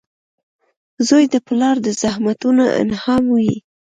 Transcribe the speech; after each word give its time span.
•زوی 1.07 1.25
د 1.33 1.35
پلار 1.47 1.75
د 1.85 1.87
زحمتونو 2.01 2.63
انعام 2.81 3.23
وي. 3.37 3.53